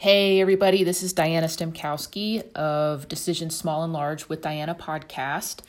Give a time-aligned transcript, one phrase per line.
[0.00, 5.62] Hey, everybody, this is Diana Stemkowski of Decisions Small and Large with Diana podcast.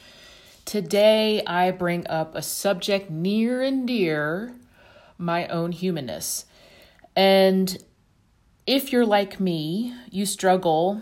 [0.66, 4.54] Today, I bring up a subject near and dear
[5.18, 6.46] my own humanness.
[7.16, 7.76] And
[8.68, 11.02] if you're like me, you struggle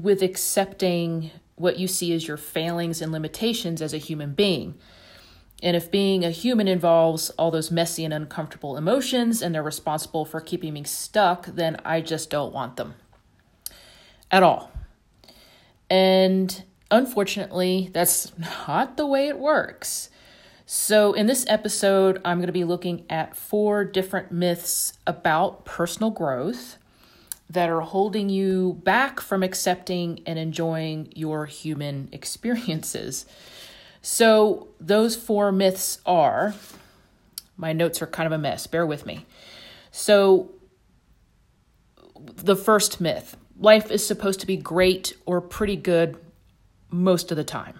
[0.00, 4.76] with accepting what you see as your failings and limitations as a human being.
[5.62, 10.24] And if being a human involves all those messy and uncomfortable emotions and they're responsible
[10.24, 12.94] for keeping me stuck, then I just don't want them
[14.30, 14.72] at all.
[15.88, 20.10] And unfortunately, that's not the way it works.
[20.66, 26.10] So, in this episode, I'm going to be looking at four different myths about personal
[26.10, 26.78] growth
[27.50, 33.26] that are holding you back from accepting and enjoying your human experiences.
[34.02, 36.54] So, those four myths are
[37.56, 39.24] my notes are kind of a mess, bear with me.
[39.92, 40.50] So,
[42.16, 46.16] the first myth life is supposed to be great or pretty good
[46.90, 47.78] most of the time.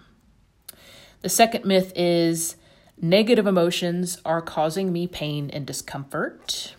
[1.22, 2.56] The second myth is
[3.00, 6.74] negative emotions are causing me pain and discomfort.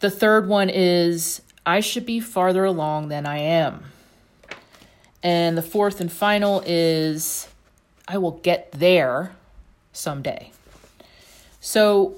[0.00, 3.91] The third one is I should be farther along than I am.
[5.22, 7.48] And the fourth and final is
[8.08, 9.32] I will get there
[9.92, 10.50] someday.
[11.60, 12.16] So,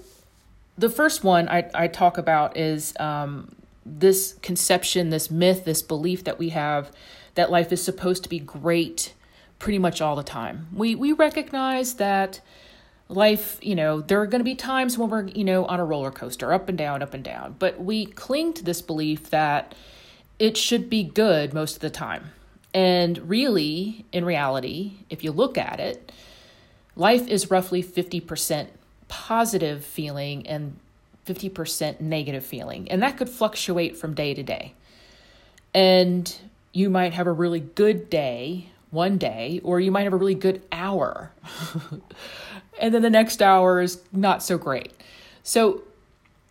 [0.77, 3.55] the first one I, I talk about is um,
[3.87, 6.91] this conception, this myth, this belief that we have
[7.35, 9.13] that life is supposed to be great
[9.59, 10.69] pretty much all the time.
[10.73, 12.41] We, we recognize that
[13.09, 15.85] life, you know, there are going to be times when we're, you know, on a
[15.85, 17.57] roller coaster, up and down, up and down.
[17.59, 19.75] But we cling to this belief that
[20.39, 22.33] it should be good most of the time.
[22.75, 26.13] And really, in reality, if you look at it,
[26.97, 28.67] life is roughly 50%
[29.07, 30.77] positive feeling and
[31.25, 32.91] 50% negative feeling.
[32.91, 34.75] And that could fluctuate from day to day.
[35.73, 36.35] And
[36.73, 40.35] you might have a really good day one day, or you might have a really
[40.35, 41.33] good hour.
[42.81, 44.93] and then the next hour is not so great.
[45.43, 45.83] So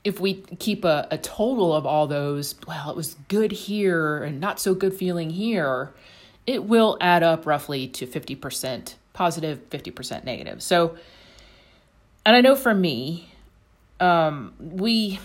[0.04, 4.40] if we keep a, a total of all those, well, it was good here and
[4.40, 5.94] not so good feeling here,
[6.46, 10.62] it will add up roughly to 50% positive, 50% negative.
[10.62, 10.98] So,
[12.26, 13.30] and I know for me,
[14.00, 15.20] um, we,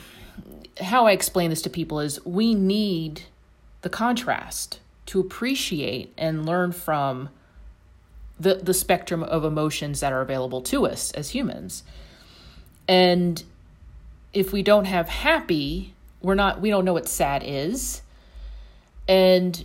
[0.81, 3.23] how I explain this to people is we need
[3.83, 7.31] the contrast to appreciate and learn from
[8.39, 11.83] the, the spectrum of emotions that are available to us as humans.
[12.87, 13.43] And
[14.39, 18.03] if we don't have happy, we're not, we don't know what sad is.
[19.09, 19.65] And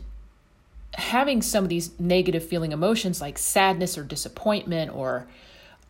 [0.96, 5.28] having some of these negative feeling emotions like sadness or disappointment or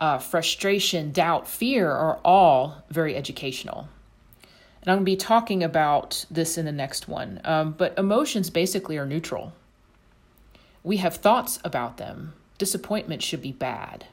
[0.02, 3.88] uh, frustration, doubt, fear are all very educational.
[4.82, 7.40] And I'm going to be talking about this in the next one.
[7.46, 9.54] Um, but emotions basically are neutral.
[10.84, 12.34] We have thoughts about them.
[12.58, 14.08] Disappointment should be bad.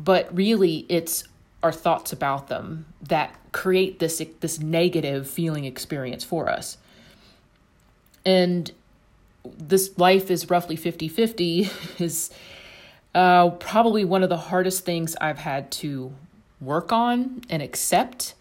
[0.00, 1.22] But really, it's
[1.62, 6.78] our thoughts about them that create this this negative feeling experience for us.
[8.24, 8.70] And
[9.44, 12.30] this life is roughly 50 50 is
[13.14, 16.12] uh, probably one of the hardest things I've had to
[16.60, 18.34] work on and accept.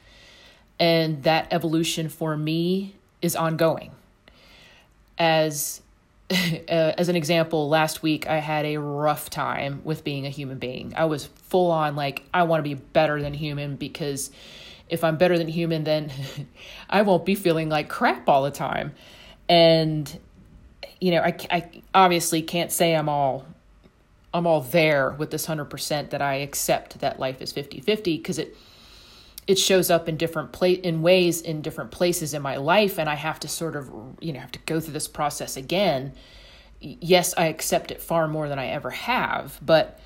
[0.80, 3.92] And that evolution for me is ongoing.
[5.18, 5.82] As
[6.70, 10.60] Uh, as an example, last week I had a rough time with being a human
[10.60, 10.94] being.
[10.96, 14.30] I was full on like I want to be better than human because
[14.88, 16.12] if I'm better than human, then
[16.90, 18.94] I won't be feeling like crap all the time.
[19.48, 20.20] And
[21.02, 23.48] you know, I, I obviously can't say I'm all
[24.32, 28.56] I'm all there with this 100% that I accept that life is 50-50 because it
[29.50, 33.10] it shows up in different pla- in ways in different places in my life and
[33.10, 33.90] I have to sort of
[34.22, 36.14] you know have to go through this process again.
[36.80, 40.00] Yes, I accept it far more than I ever have, but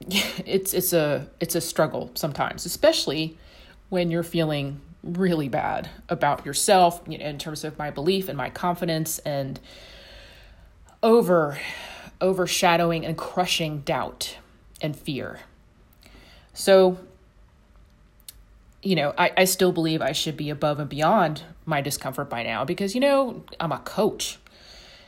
[0.44, 3.38] it's it's a it's a struggle sometimes, especially
[3.88, 8.36] when you're feeling really bad about yourself you know, in terms of my belief and
[8.36, 9.58] my confidence and
[11.02, 11.58] over
[12.20, 14.36] overshadowing and crushing doubt
[14.82, 15.40] and fear.
[16.52, 16.98] So,
[18.84, 22.42] you know, I, I still believe I should be above and beyond my discomfort by
[22.42, 24.38] now because, you know, I'm a coach.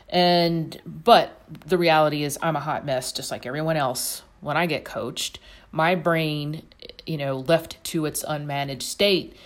[0.09, 4.23] And, but the reality is, I'm a hot mess just like everyone else.
[4.41, 5.39] When I get coached,
[5.73, 6.63] my brain,
[7.07, 9.37] you know, left to its unmanaged state,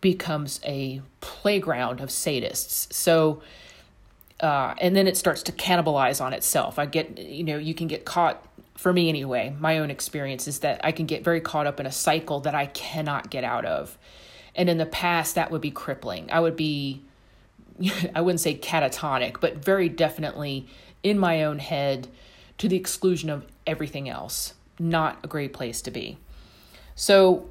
[0.00, 2.92] becomes a playground of sadists.
[2.92, 3.42] So,
[4.40, 6.78] uh, and then it starts to cannibalize on itself.
[6.78, 8.45] I get, you know, you can get caught,
[8.76, 11.86] for me anyway, my own experience is that I can get very caught up in
[11.86, 13.96] a cycle that I cannot get out of.
[14.54, 16.30] And in the past, that would be crippling.
[16.30, 17.02] I would be,
[18.14, 20.66] I wouldn't say catatonic, but very definitely
[21.02, 22.08] in my own head
[22.58, 24.54] to the exclusion of everything else.
[24.78, 26.18] Not a great place to be.
[26.94, 27.48] So,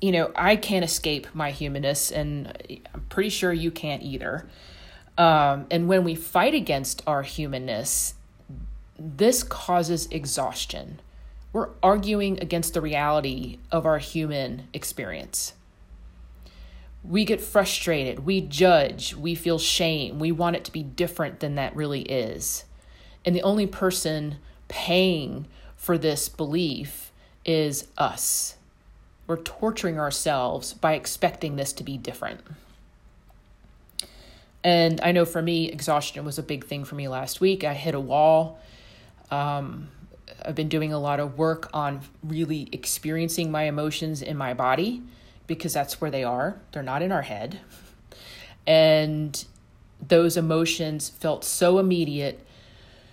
[0.00, 4.48] you know, I can't escape my humanness, and I'm pretty sure you can't either.
[5.16, 8.13] Um, and when we fight against our humanness,
[9.04, 10.98] this causes exhaustion.
[11.52, 15.52] We're arguing against the reality of our human experience.
[17.04, 21.54] We get frustrated, we judge, we feel shame, we want it to be different than
[21.56, 22.64] that really is.
[23.26, 24.36] And the only person
[24.68, 25.46] paying
[25.76, 27.12] for this belief
[27.44, 28.56] is us.
[29.26, 32.40] We're torturing ourselves by expecting this to be different.
[34.62, 37.64] And I know for me, exhaustion was a big thing for me last week.
[37.64, 38.58] I hit a wall.
[39.34, 39.88] Um,
[40.44, 45.02] I've been doing a lot of work on really experiencing my emotions in my body
[45.46, 46.60] because that's where they are.
[46.72, 47.60] They're not in our head.
[48.66, 49.44] And
[50.06, 52.46] those emotions felt so immediate,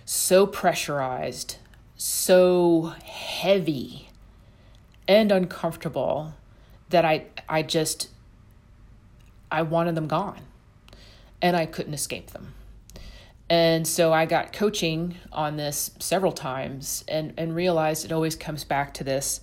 [0.04, 1.56] so pressurized,
[1.96, 4.08] so heavy
[5.08, 6.34] and uncomfortable
[6.90, 8.08] that I I just
[9.50, 10.40] I wanted them gone
[11.40, 12.54] and I couldn't escape them.
[13.52, 18.64] And so I got coaching on this several times and, and realized it always comes
[18.64, 19.42] back to this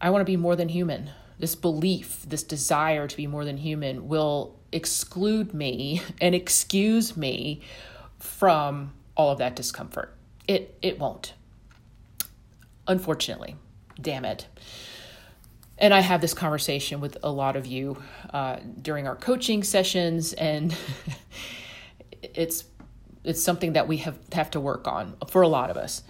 [0.00, 1.10] I want to be more than human.
[1.38, 7.60] This belief, this desire to be more than human will exclude me and excuse me
[8.18, 10.12] from all of that discomfort.
[10.48, 11.34] It it won't.
[12.88, 13.54] Unfortunately.
[14.00, 14.48] Damn it
[15.78, 18.02] and I have this conversation with a lot of you
[18.32, 20.76] uh, during our coaching sessions, and
[22.22, 22.62] it's
[23.24, 26.02] it's something that we have have to work on for a lot of us.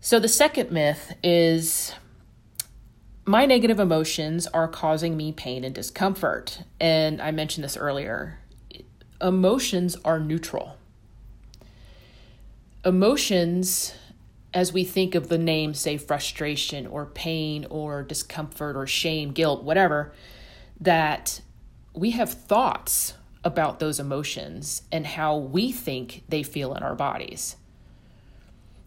[0.00, 1.92] So the second myth is
[3.26, 8.38] my negative emotions are causing me pain and discomfort, and I mentioned this earlier.
[9.20, 10.76] Emotions are neutral.
[12.84, 13.94] Emotions
[14.52, 19.62] as we think of the name, say frustration or pain or discomfort or shame, guilt,
[19.62, 20.12] whatever,
[20.80, 21.40] that
[21.94, 27.56] we have thoughts about those emotions and how we think they feel in our bodies.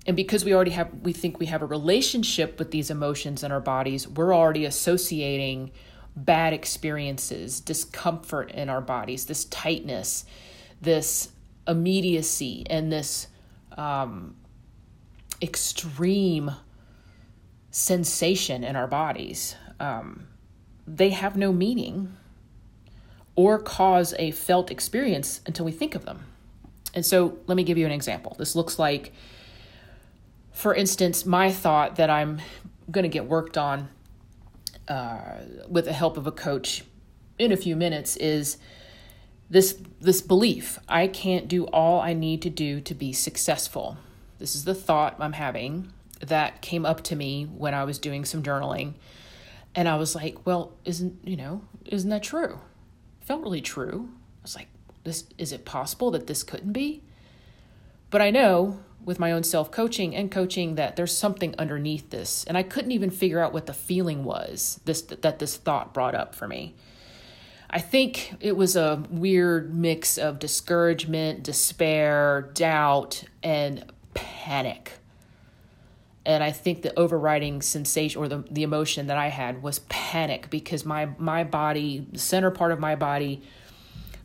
[0.05, 3.51] And because we already have, we think we have a relationship with these emotions in
[3.51, 5.71] our bodies, we're already associating
[6.15, 10.25] bad experiences, discomfort in our bodies, this tightness,
[10.81, 11.29] this
[11.67, 13.27] immediacy, and this
[13.77, 14.35] um,
[15.41, 16.51] extreme
[17.71, 19.55] sensation in our bodies.
[19.79, 20.27] Um,
[20.85, 22.15] they have no meaning
[23.35, 26.25] or cause a felt experience until we think of them.
[26.94, 28.35] And so let me give you an example.
[28.38, 29.13] This looks like,
[30.51, 32.39] for instance, my thought that I'm
[32.91, 33.89] going to get worked on
[34.88, 36.83] uh, with the help of a coach
[37.39, 38.57] in a few minutes is
[39.50, 43.97] this this belief I can't do all I need to do to be successful.
[44.39, 48.25] This is the thought I'm having that came up to me when I was doing
[48.25, 48.94] some journaling.
[49.75, 52.59] And I was like, well, isn't, you know, isn't that true?
[53.24, 54.10] Felt really true.
[54.12, 54.68] I was like,
[55.04, 57.04] this is it possible that this couldn't be?
[58.10, 62.44] But I know with my own self coaching and coaching that there's something underneath this.
[62.46, 66.16] And I couldn't even figure out what the feeling was this that this thought brought
[66.16, 66.75] up for me.
[67.70, 74.92] I think it was a weird mix of discouragement, despair, doubt, and panic.
[76.25, 80.50] And I think the overriding sensation or the, the emotion that I had was panic
[80.50, 83.42] because my, my body, the center part of my body,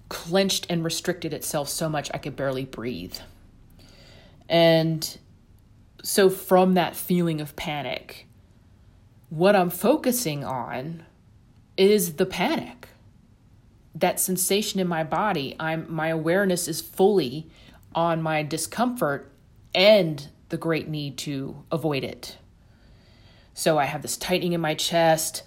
[0.09, 3.17] clenched and restricted itself so much I could barely breathe.
[4.49, 5.19] And
[6.03, 8.27] so, from that feeling of panic,
[9.29, 11.05] what I'm focusing on
[11.77, 12.89] is the panic.
[13.95, 17.51] That sensation in my body, I'm my awareness is fully
[17.95, 19.31] on my discomfort
[19.75, 22.39] and the great need to avoid it.
[23.55, 25.43] So I have this tightening in my chest.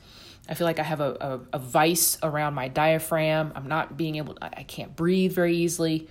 [0.49, 3.53] I feel like I have a, a, a vice around my diaphragm.
[3.55, 6.09] I'm not being able, I can't breathe very easily.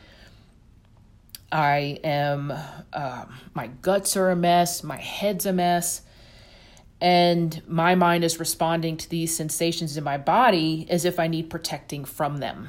[1.52, 2.52] I am,
[2.92, 6.02] uh, my guts are a mess, my head's a mess,
[7.00, 11.50] and my mind is responding to these sensations in my body as if I need
[11.50, 12.68] protecting from them.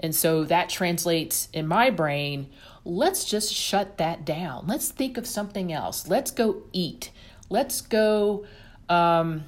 [0.00, 2.50] And so that translates in my brain
[2.88, 4.66] let's just shut that down.
[4.66, 6.08] Let's think of something else.
[6.08, 7.10] Let's go eat.
[7.50, 8.46] Let's go.
[8.88, 9.44] Um,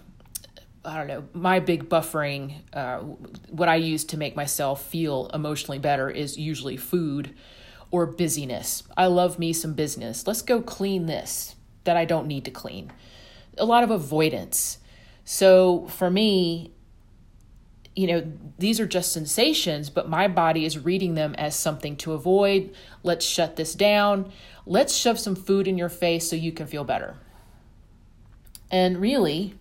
[0.85, 1.25] I don't know.
[1.33, 2.99] My big buffering, uh,
[3.49, 7.35] what I use to make myself feel emotionally better is usually food
[7.91, 8.83] or busyness.
[8.97, 10.27] I love me some business.
[10.27, 12.93] Let's go clean this that I don't need to clean.
[13.57, 14.79] A lot of avoidance.
[15.25, 16.73] So for me,
[17.97, 22.13] you know, these are just sensations, but my body is reading them as something to
[22.13, 22.75] avoid.
[23.03, 24.33] Let's shut this down.
[24.65, 27.17] Let's shove some food in your face so you can feel better.
[28.71, 29.55] And really,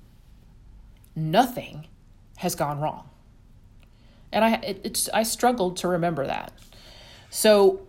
[1.16, 1.88] nothing
[2.38, 3.10] has gone wrong.
[4.32, 6.54] And I it, it's I struggled to remember that.
[7.32, 7.88] So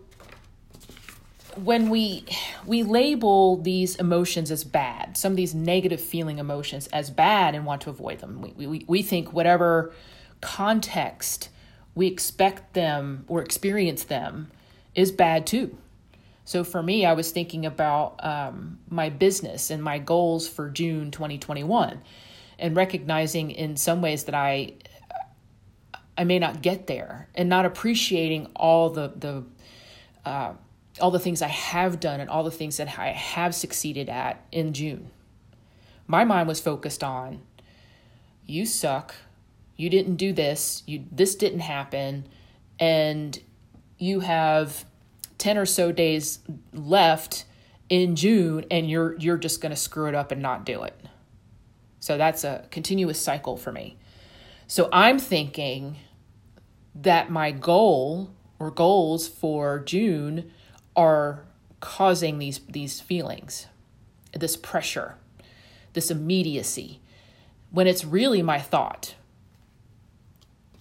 [1.56, 2.24] when we
[2.64, 7.66] we label these emotions as bad, some of these negative feeling emotions as bad and
[7.66, 8.40] want to avoid them.
[8.40, 9.92] We we we think whatever
[10.40, 11.48] context
[11.94, 14.50] we expect them or experience them
[14.94, 15.76] is bad too.
[16.44, 21.10] So for me, I was thinking about um, my business and my goals for June
[21.10, 22.00] 2021,
[22.58, 24.74] and recognizing in some ways that I
[26.16, 29.44] I may not get there, and not appreciating all the the
[30.24, 30.54] uh,
[31.00, 34.44] all the things I have done and all the things that I have succeeded at
[34.50, 35.10] in June.
[36.06, 37.42] My mind was focused on
[38.46, 39.14] you suck,
[39.80, 42.28] you didn't do this, you this didn't happen,
[42.78, 43.40] and
[43.98, 44.84] you have
[45.38, 46.40] 10 or so days
[46.74, 47.46] left
[47.88, 50.94] in June and you're you're just going to screw it up and not do it.
[51.98, 53.96] So that's a continuous cycle for me.
[54.66, 55.96] So I'm thinking
[56.94, 60.50] that my goal or goals for June
[60.94, 61.44] are
[61.80, 63.66] causing these these feelings,
[64.34, 65.16] this pressure,
[65.94, 67.00] this immediacy,
[67.70, 69.14] when it's really my thought.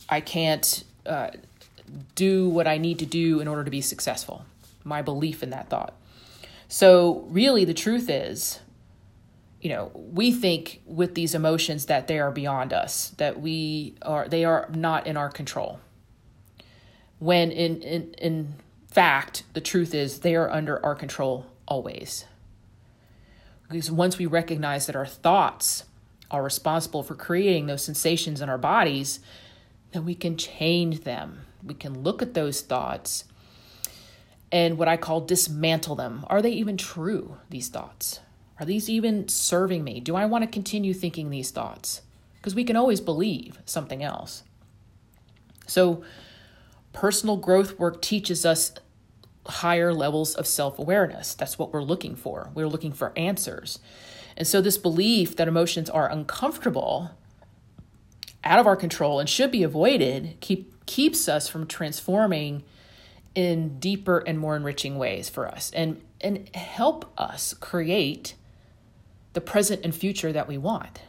[0.09, 1.29] I can't uh,
[2.15, 4.45] do what I need to do in order to be successful.
[4.83, 5.93] My belief in that thought.
[6.67, 8.59] So, really, the truth is,
[9.61, 14.27] you know, we think with these emotions that they are beyond us, that we are,
[14.27, 15.79] they are not in our control.
[17.17, 18.53] When in, in, in
[18.87, 22.25] fact, the truth is they are under our control always.
[23.69, 25.83] Because once we recognize that our thoughts
[26.31, 29.19] are responsible for creating those sensations in our bodies,
[29.91, 31.45] then we can change them.
[31.63, 33.25] We can look at those thoughts
[34.51, 36.25] and what I call dismantle them.
[36.27, 38.19] Are they even true, these thoughts?
[38.59, 39.99] Are these even serving me?
[39.99, 42.01] Do I want to continue thinking these thoughts?
[42.37, 44.43] Because we can always believe something else.
[45.65, 46.03] So,
[46.93, 48.73] personal growth work teaches us
[49.45, 51.35] higher levels of self awareness.
[51.35, 52.49] That's what we're looking for.
[52.53, 53.79] We're looking for answers.
[54.35, 57.11] And so, this belief that emotions are uncomfortable,
[58.43, 62.63] out of our control, and should be avoided keep, keeps us from transforming
[63.35, 68.35] in deeper and more enriching ways for us and, and help us create
[69.33, 71.01] the present and future that we want.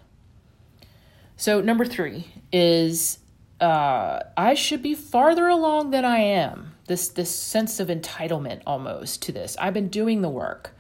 [1.37, 3.19] So, number three is
[3.61, 6.75] uh, I should be farther along than I am.
[6.87, 9.57] This this sense of entitlement almost to this.
[9.59, 10.75] I've been doing the work.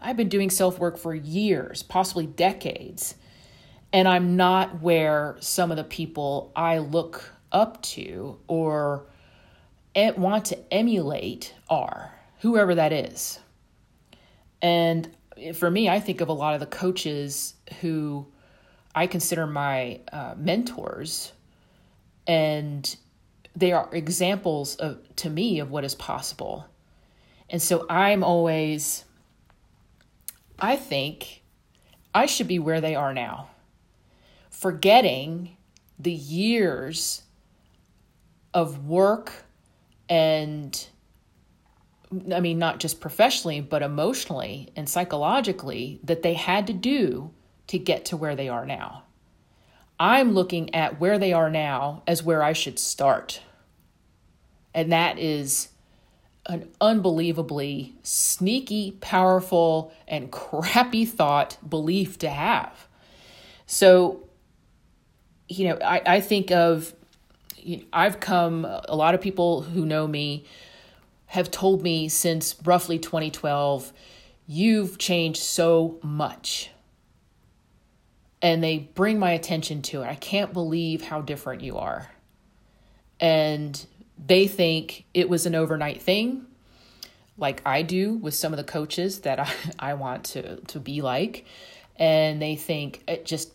[0.00, 3.14] I've been doing self work for years, possibly decades,
[3.94, 9.06] and I'm not where some of the people I look up to or
[9.94, 13.38] want to emulate are, whoever that is.
[14.60, 15.08] And
[15.54, 18.26] for me, I think of a lot of the coaches who
[18.96, 21.32] I consider my uh, mentors
[22.26, 22.96] and
[23.54, 26.66] they are examples of to me of what is possible
[27.50, 29.04] and so i'm always
[30.58, 31.42] i think
[32.14, 33.48] i should be where they are now
[34.64, 35.54] forgetting
[35.98, 37.20] the years
[38.54, 39.44] of work
[40.08, 40.86] and
[42.34, 47.30] i mean not just professionally but emotionally and psychologically that they had to do
[47.66, 49.02] to get to where they are now
[49.98, 53.40] I'm looking at where they are now as where I should start.
[54.74, 55.68] And that is
[56.46, 62.88] an unbelievably sneaky, powerful, and crappy thought belief to have.
[63.66, 64.24] So,
[65.48, 66.94] you know, I, I think of,
[67.56, 70.44] you know, I've come, a lot of people who know me
[71.26, 73.92] have told me since roughly 2012,
[74.46, 76.70] you've changed so much
[78.44, 80.06] and they bring my attention to it.
[80.06, 82.10] I can't believe how different you are.
[83.18, 83.86] And
[84.22, 86.44] they think it was an overnight thing,
[87.38, 91.00] like I do with some of the coaches that I, I want to, to be
[91.00, 91.46] like.
[91.96, 93.50] And they think it just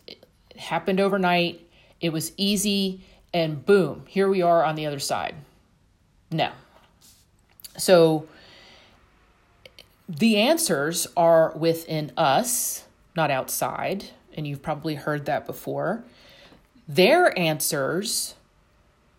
[0.56, 1.66] happened overnight,
[2.00, 3.02] it was easy,
[3.32, 5.34] and boom, here we are on the other side.
[6.30, 6.50] No.
[7.76, 8.26] So
[10.08, 16.02] the answers are within us, not outside and you've probably heard that before,
[16.88, 18.34] their answers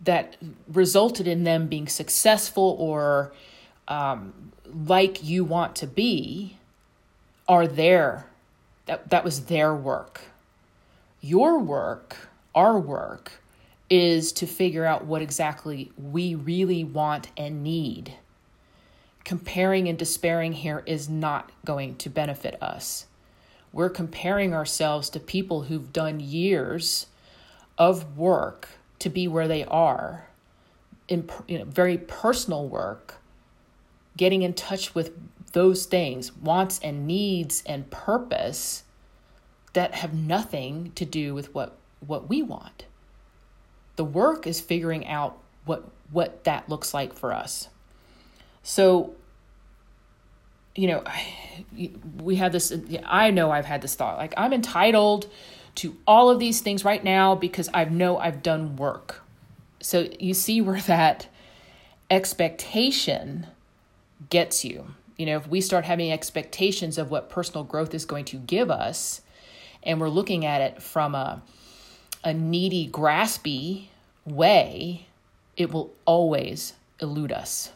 [0.00, 0.36] that
[0.66, 3.32] resulted in them being successful or
[3.88, 4.52] um,
[4.86, 6.56] like you want to be
[7.48, 8.26] are there.
[8.86, 10.22] that that was their work
[11.20, 13.32] your work our work
[13.90, 18.14] is to figure out what exactly we really want and need.
[19.24, 23.06] Comparing and despairing here is not going to benefit us.
[23.72, 27.06] We're comparing ourselves to people who've done years
[27.78, 28.68] of work
[28.98, 30.28] to be where they are,
[31.08, 33.16] in you know, very personal work,
[34.16, 35.12] getting in touch with
[35.52, 38.84] those things, wants and needs and purpose
[39.72, 42.86] that have nothing to do with what, what we want.
[43.96, 47.68] The work is figuring out what what that looks like for us.
[48.62, 49.14] So,
[50.74, 51.04] you know,
[52.22, 52.72] we have this.
[53.04, 55.28] I know I've had this thought like I'm entitled
[55.76, 59.22] to all of these things right now because I know I've done work.
[59.80, 61.28] So you see where that
[62.10, 63.46] expectation
[64.28, 64.94] gets you.
[65.16, 68.70] You know, if we start having expectations of what personal growth is going to give
[68.70, 69.20] us,
[69.82, 71.42] and we're looking at it from a
[72.24, 73.86] a needy, graspy
[74.24, 75.06] way,
[75.56, 77.72] it will always elude us.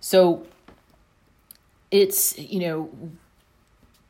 [0.00, 0.46] So
[1.90, 2.90] it's, you know,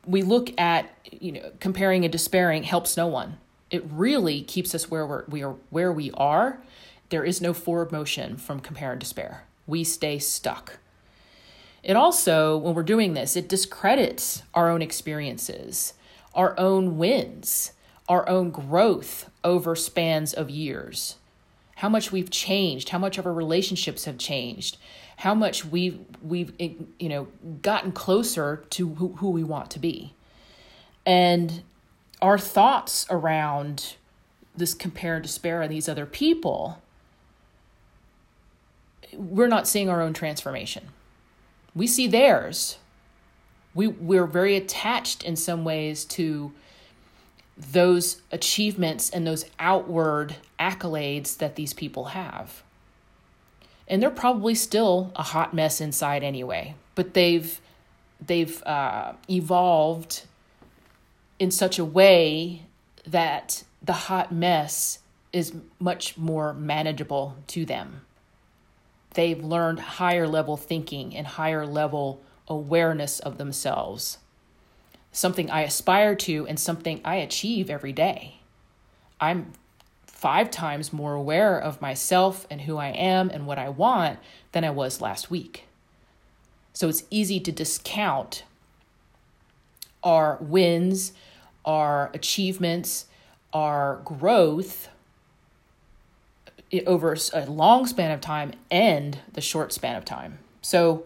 [0.05, 3.37] we look at, you know, comparing and despairing helps no one.
[3.69, 6.59] It really keeps us where we're, we are where we are.
[7.09, 9.43] There is no forward motion from compare and despair.
[9.65, 10.79] We stay stuck.
[11.83, 15.93] It also, when we're doing this, it discredits our own experiences,
[16.33, 17.71] our own wins
[18.07, 21.17] our own growth over spans of years.
[21.77, 24.77] How much we've changed, how much of our relationships have changed,
[25.17, 27.27] how much we've we've you know
[27.61, 30.13] gotten closer to who, who we want to be.
[31.05, 31.61] And
[32.21, 33.95] our thoughts around
[34.55, 36.81] this compare and despair and these other people,
[39.13, 40.89] we're not seeing our own transformation.
[41.75, 42.77] We see theirs.
[43.75, 46.51] We, we're very attached in some ways to
[47.57, 52.63] those achievements and those outward accolades that these people have.
[53.87, 57.59] And they're probably still a hot mess inside anyway, but they've
[58.25, 60.23] they've uh, evolved
[61.39, 62.63] in such a way
[63.05, 64.99] that the hot mess
[65.31, 68.01] is much more manageable to them.
[69.13, 74.17] They've learned higher level thinking and higher level awareness of themselves
[75.11, 78.39] something I aspire to and something I achieve every day.
[79.19, 79.53] I'm
[80.05, 84.19] five times more aware of myself and who I am and what I want
[84.51, 85.65] than I was last week.
[86.73, 88.43] So it's easy to discount
[90.03, 91.13] our wins,
[91.65, 93.05] our achievements,
[93.53, 94.89] our growth
[96.85, 100.39] over a long span of time and the short span of time.
[100.61, 101.03] So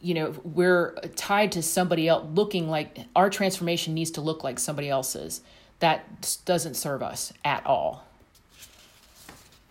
[0.00, 4.58] you know we're tied to somebody else looking like our transformation needs to look like
[4.58, 5.40] somebody else's.
[5.80, 8.04] That doesn't serve us at all.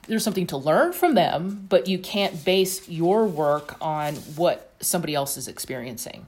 [0.08, 5.13] There's something to learn from them but you can't base your work on what somebody
[5.16, 6.28] else is experiencing.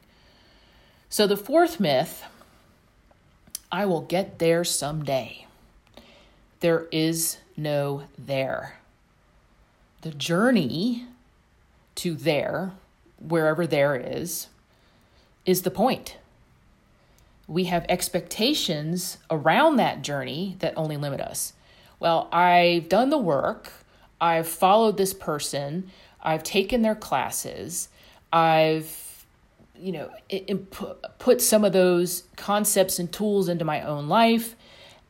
[1.09, 2.23] So the fourth myth
[3.71, 5.45] i will get there someday.
[6.59, 8.79] There is no there.
[10.01, 11.05] The journey
[11.95, 12.71] to there
[13.19, 14.47] wherever there is,
[15.45, 16.17] is the point.
[17.47, 21.53] We have expectations around that journey that only limit us.
[21.99, 23.71] Well, I've done the work,
[24.21, 27.89] I've followed this person, I've taken their classes,
[28.31, 29.05] I've
[29.81, 30.11] you know
[31.19, 34.55] put some of those concepts and tools into my own life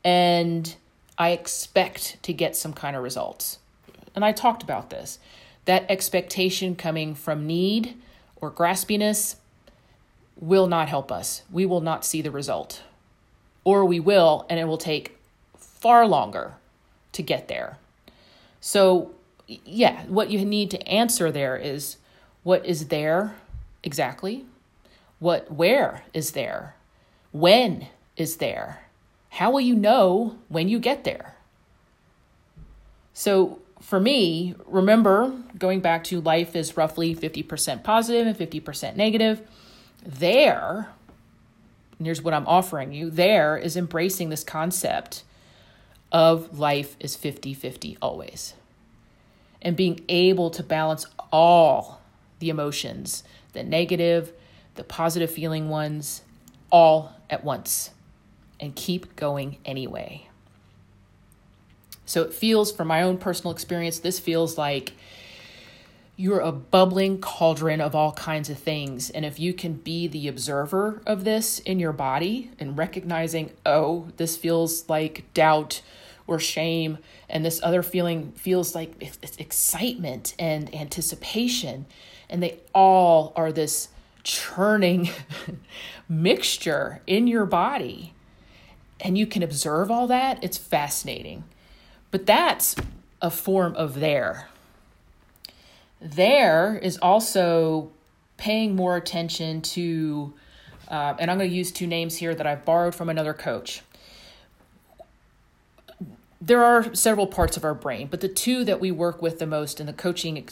[0.04, 0.74] and
[1.18, 3.58] I expect to get some kind of results.
[4.14, 5.18] And I talked about this
[5.70, 7.94] that expectation coming from need
[8.40, 9.36] or graspiness
[10.34, 11.42] will not help us.
[11.48, 12.82] We will not see the result.
[13.62, 15.16] Or we will, and it will take
[15.56, 16.54] far longer
[17.12, 17.78] to get there.
[18.60, 19.12] So,
[19.46, 21.98] yeah, what you need to answer there is
[22.42, 23.36] what is there
[23.84, 24.46] exactly?
[25.20, 26.74] What where is there?
[27.30, 28.86] When is there?
[29.28, 31.36] How will you know when you get there?
[33.14, 39.40] So, for me, remember going back to life is roughly 50% positive and 50% negative.
[40.04, 40.88] There,
[41.98, 45.24] and here's what I'm offering you there is embracing this concept
[46.12, 48.54] of life is 50 50 always.
[49.62, 52.00] And being able to balance all
[52.38, 54.32] the emotions, the negative,
[54.74, 56.22] the positive feeling ones,
[56.70, 57.90] all at once,
[58.58, 60.29] and keep going anyway.
[62.10, 64.94] So it feels, from my own personal experience, this feels like
[66.16, 69.10] you're a bubbling cauldron of all kinds of things.
[69.10, 74.08] And if you can be the observer of this in your body and recognizing, oh,
[74.16, 75.82] this feels like doubt
[76.26, 79.00] or shame, and this other feeling feels like
[79.38, 81.86] excitement and anticipation.
[82.28, 83.86] And they all are this
[84.24, 85.10] churning
[86.08, 88.14] mixture in your body.
[89.00, 90.42] And you can observe all that.
[90.42, 91.44] It's fascinating.
[92.10, 92.74] But that's
[93.22, 94.48] a form of there.
[96.00, 97.90] There is also
[98.36, 100.32] paying more attention to,
[100.88, 103.82] uh, and I'm going to use two names here that I've borrowed from another coach.
[106.40, 109.46] There are several parts of our brain, but the two that we work with the
[109.46, 110.48] most in the coaching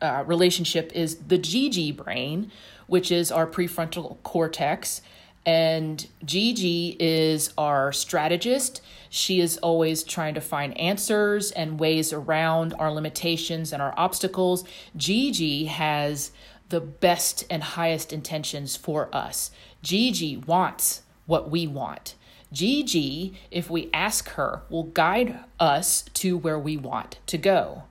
[0.00, 2.50] uh, relationship is the Gigi brain,
[2.86, 5.02] which is our prefrontal cortex,
[5.44, 8.80] and Gigi is our strategist.
[9.16, 14.62] She is always trying to find answers and ways around our limitations and our obstacles.
[14.94, 16.32] Gigi has
[16.68, 19.50] the best and highest intentions for us.
[19.82, 22.14] Gigi wants what we want.
[22.52, 27.84] Gigi, if we ask her, will guide us to where we want to go.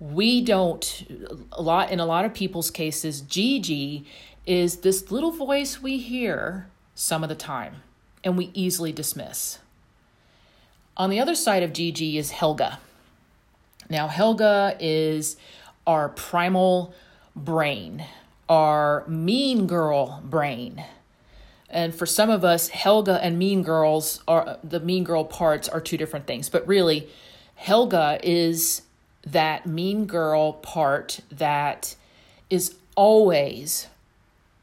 [0.00, 4.06] We don't a lot in a lot of people's cases, Gigi
[4.46, 7.82] is this little voice we hear some of the time
[8.24, 9.58] and we easily dismiss.
[10.96, 12.78] On the other side of Gigi is Helga.
[13.90, 15.36] Now, Helga is
[15.86, 16.94] our primal
[17.34, 18.04] brain,
[18.48, 20.84] our mean girl brain.
[21.68, 25.80] And for some of us, Helga and mean girls are the mean girl parts are
[25.80, 26.48] two different things.
[26.48, 27.08] But really,
[27.56, 28.82] Helga is
[29.26, 31.96] that mean girl part that
[32.48, 33.88] is always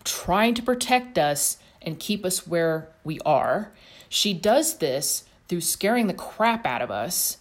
[0.06, 3.72] trying to protect us and keep us where we are.
[4.08, 7.38] She does this through scaring the crap out of us,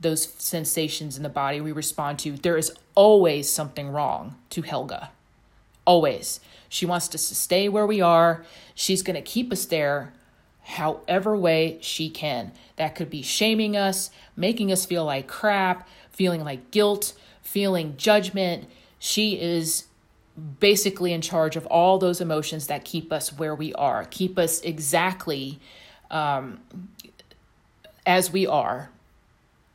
[0.00, 2.32] those sensations in the body we respond to.
[2.32, 5.10] There is always something wrong to Helga.
[5.84, 6.40] Always.
[6.68, 8.44] She wants us to stay where we are.
[8.74, 10.12] She's going to keep us there
[10.64, 12.50] however way she can.
[12.74, 18.68] That could be shaming us, making us feel like crap, feeling like guilt, feeling judgment.
[18.98, 19.84] She is
[20.58, 24.60] basically in charge of all those emotions that keep us where we are, keep us
[24.62, 25.60] exactly
[26.12, 26.60] um,
[28.06, 28.90] as we are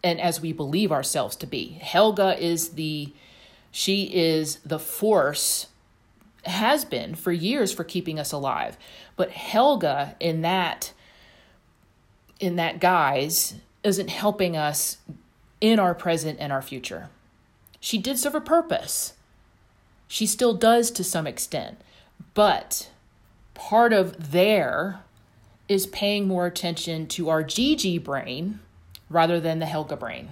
[0.04, 1.80] and as we believe ourselves to be.
[1.82, 3.14] Helga is the
[3.72, 5.68] she is the force
[6.46, 8.78] has been for years for keeping us alive.
[9.16, 10.94] But Helga in that
[12.40, 14.98] in that guise isn't helping us
[15.60, 17.10] in our present and our future.
[17.80, 19.14] She did serve a purpose.
[20.08, 21.80] She still does to some extent.
[22.34, 22.90] But
[23.54, 25.02] part of there
[25.68, 28.60] is paying more attention to our Gigi brain
[29.10, 30.30] rather than the Helga brain.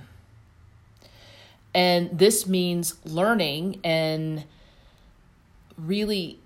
[1.74, 4.46] And this means learning and
[5.78, 6.40] really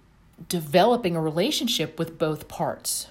[0.47, 3.07] developing a relationship with both parts.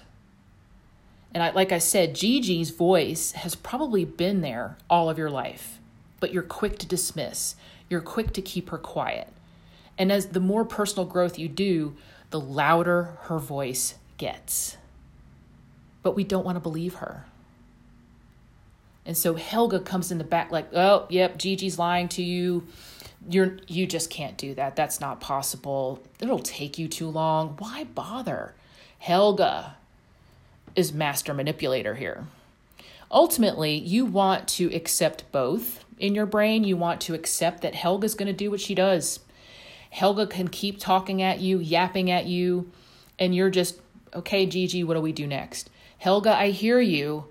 [1.33, 5.79] And I, like I said, Gigi's voice has probably been there all of your life,
[6.19, 7.55] but you're quick to dismiss.
[7.89, 9.29] You're quick to keep her quiet.
[9.97, 11.95] And as the more personal growth you do,
[12.31, 14.77] the louder her voice gets.
[16.01, 17.25] But we don't want to believe her.
[19.05, 22.67] And so Helga comes in the back like, "Oh, yep, Gigi's lying to you.
[23.27, 24.75] You're you just can't do that.
[24.75, 26.01] That's not possible.
[26.19, 27.55] It'll take you too long.
[27.57, 28.53] Why bother?"
[28.99, 29.77] Helga
[30.75, 32.27] is master manipulator here.
[33.11, 36.63] Ultimately, you want to accept both in your brain.
[36.63, 39.19] You want to accept that Helga's going to do what she does
[39.89, 42.71] Helga can keep talking at you, yapping at you,
[43.17, 43.79] and you're just,
[44.13, 45.69] okay, Gigi, what do we do next?
[45.99, 47.25] Helga, I hear you,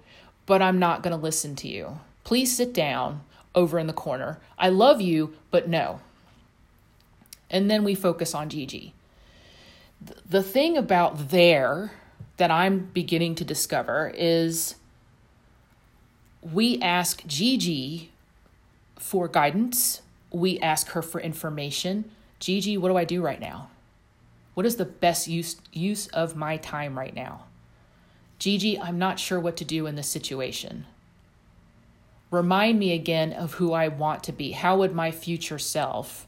[0.46, 2.00] but I'm not going to listen to you.
[2.22, 3.22] Please sit down
[3.54, 4.38] over in the corner.
[4.58, 6.00] I love you, but no.
[7.50, 8.92] And then we focus on Gigi.
[10.28, 11.92] The thing about there
[12.36, 14.76] that I'm beginning to discover is
[16.42, 18.10] we ask Gigi
[18.96, 23.70] for guidance, we ask her for information, Gigi, what do I do right now?
[24.54, 27.44] What is the best use, use of my time right now?
[28.38, 30.86] Gigi, I'm not sure what to do in this situation.
[32.30, 34.52] Remind me again of who I want to be.
[34.52, 36.26] How would my future self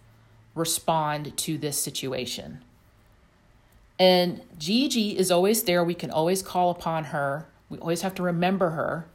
[0.55, 2.63] respond to this situation?
[3.99, 5.85] And Gigi is always there.
[5.85, 7.47] We can always call upon her.
[7.69, 9.07] We always have to remember her.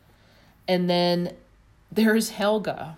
[0.68, 1.34] And then
[1.92, 2.98] there's Helga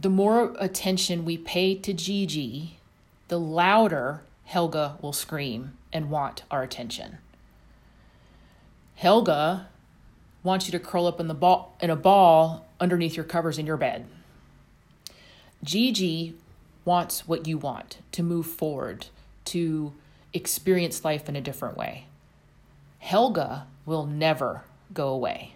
[0.00, 2.78] the more attention we pay to Gigi,
[3.28, 7.18] the louder Helga will scream and want our attention.
[9.00, 9.66] Helga
[10.42, 13.64] wants you to curl up in the ball in a ball underneath your covers in
[13.64, 14.04] your bed.
[15.64, 16.34] Gigi
[16.84, 19.06] wants what you want to move forward,
[19.46, 19.94] to
[20.34, 22.04] experience life in a different way.
[22.98, 25.54] Helga will never go away.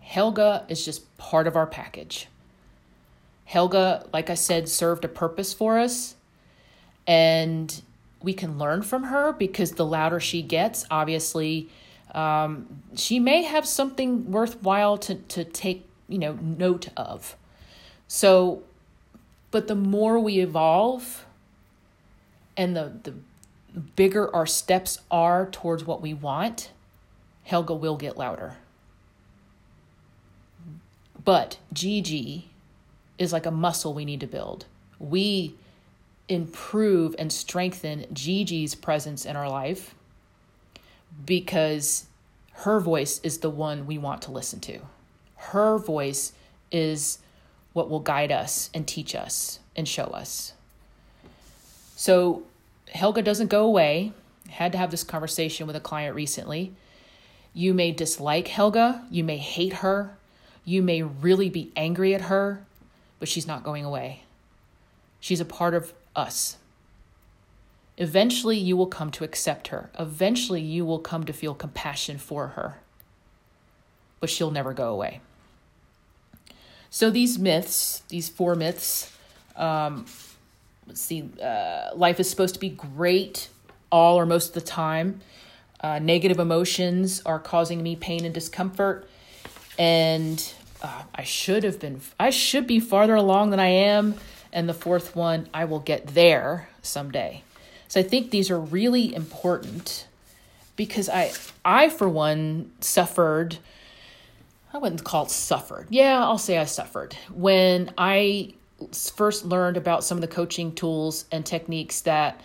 [0.00, 2.26] Helga is just part of our package.
[3.44, 6.16] Helga, like I said, served a purpose for us,
[7.06, 7.80] and
[8.20, 11.68] we can learn from her because the louder she gets, obviously,
[12.14, 17.36] um, she may have something worthwhile to, to take you know note of.
[18.06, 18.62] So,
[19.50, 21.26] but the more we evolve,
[22.56, 23.14] and the the
[23.96, 26.70] bigger our steps are towards what we want,
[27.42, 28.56] Helga will get louder.
[31.24, 32.50] But Gigi
[33.18, 34.66] is like a muscle we need to build.
[34.98, 35.54] We
[36.28, 39.93] improve and strengthen Gigi's presence in our life
[41.24, 42.06] because
[42.52, 44.80] her voice is the one we want to listen to.
[45.36, 46.32] Her voice
[46.70, 47.18] is
[47.72, 50.54] what will guide us and teach us and show us.
[51.96, 52.44] So
[52.88, 54.12] Helga doesn't go away.
[54.48, 56.72] Had to have this conversation with a client recently.
[57.52, 60.16] You may dislike Helga, you may hate her,
[60.64, 62.64] you may really be angry at her,
[63.20, 64.24] but she's not going away.
[65.20, 66.56] She's a part of us.
[67.96, 69.90] Eventually, you will come to accept her.
[69.98, 72.78] Eventually, you will come to feel compassion for her.
[74.20, 75.20] But she'll never go away.
[76.90, 79.12] So, these myths, these four myths,
[79.56, 80.06] um,
[80.86, 83.48] let's see, uh, life is supposed to be great
[83.92, 85.20] all or most of the time.
[85.80, 89.08] Uh, negative emotions are causing me pain and discomfort.
[89.78, 90.42] And
[90.82, 94.14] uh, I should have been, I should be farther along than I am.
[94.52, 97.42] And the fourth one, I will get there someday.
[97.88, 100.06] So I think these are really important
[100.76, 101.32] because I,
[101.64, 103.58] I for one, suffered.
[104.72, 105.86] I wouldn't call it suffered.
[105.90, 108.54] Yeah, I'll say I suffered when I
[108.92, 112.40] first learned about some of the coaching tools and techniques that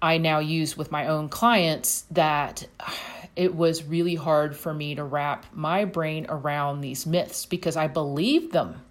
[0.00, 2.66] I now use with my own clients that
[3.34, 7.86] it was really hard for me to wrap my brain around these myths because I
[7.86, 8.82] believed them.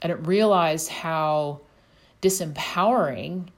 [0.00, 1.60] And it realized how
[2.20, 3.48] disempowering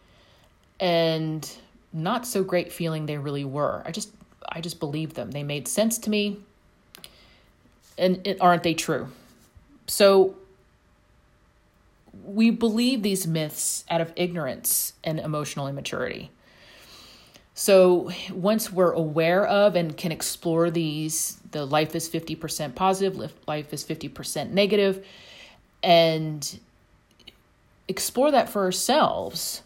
[0.81, 1.51] and
[1.93, 3.83] not so great feeling they really were.
[3.87, 4.11] I just
[4.49, 5.31] I just believed them.
[5.31, 6.39] They made sense to me.
[7.97, 9.09] And it, aren't they true?
[9.87, 10.37] So
[12.25, 16.31] we believe these myths out of ignorance and emotional immaturity.
[17.55, 23.73] So once we're aware of and can explore these, the life is 50% positive, life
[23.73, 25.07] is 50% negative,
[25.83, 26.59] and
[27.87, 29.63] explore that for ourselves,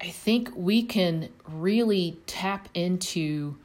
[0.00, 3.56] I think we can really tap into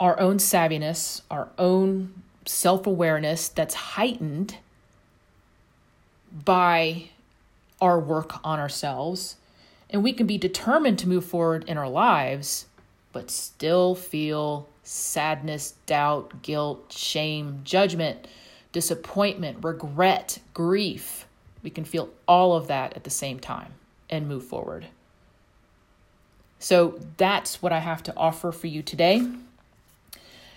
[0.00, 4.58] our own savviness, our own self awareness that's heightened
[6.44, 7.10] by
[7.80, 9.36] our work on ourselves.
[9.90, 12.66] And we can be determined to move forward in our lives,
[13.12, 18.26] but still feel sadness, doubt, guilt, shame, judgment,
[18.72, 21.26] disappointment, regret, grief.
[21.62, 23.72] We can feel all of that at the same time
[24.10, 24.86] and move forward.
[26.64, 29.22] So that's what I have to offer for you today.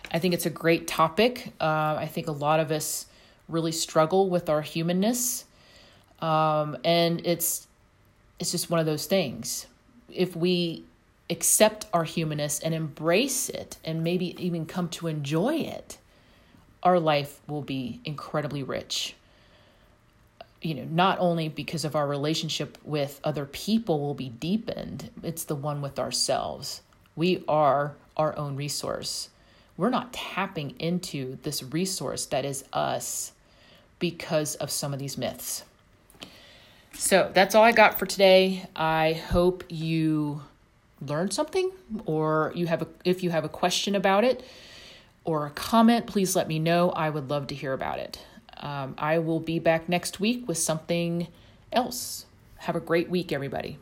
[0.09, 1.51] I think it's a great topic.
[1.59, 3.07] Uh, I think a lot of us
[3.49, 5.43] really struggle with our humanness
[6.21, 7.67] um, and it's
[8.39, 9.67] it's just one of those things.
[10.09, 10.85] If we
[11.29, 15.97] accept our humanness and embrace it and maybe even come to enjoy it,
[16.83, 19.13] our life will be incredibly rich.
[20.61, 25.43] You know, not only because of our relationship with other people will be deepened, it's
[25.43, 26.81] the one with ourselves.
[27.15, 29.29] We are our own resource.
[29.77, 33.33] We're not tapping into this resource that is us
[33.99, 35.63] because of some of these myths.
[36.93, 38.67] So that's all I got for today.
[38.75, 40.41] I hope you
[40.99, 41.71] learned something
[42.05, 44.43] or you have a if you have a question about it
[45.23, 46.89] or a comment, please let me know.
[46.89, 48.19] I would love to hear about it.
[48.59, 51.27] Um, I will be back next week with something
[51.71, 52.25] else.
[52.59, 53.77] Have a great week, everybody.